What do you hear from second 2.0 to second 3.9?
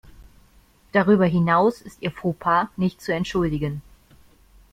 ihr Fauxpas nicht zu entschuldigen.